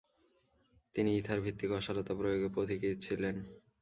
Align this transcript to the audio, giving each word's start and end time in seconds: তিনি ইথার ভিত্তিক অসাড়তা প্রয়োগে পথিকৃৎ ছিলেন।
তিনি 0.95 1.09
ইথার 1.17 1.39
ভিত্তিক 1.41 1.71
অসাড়তা 1.71 2.13
প্রয়োগে 2.15 2.49
পথিকৃৎ 2.55 2.97
ছিলেন। 3.01 3.35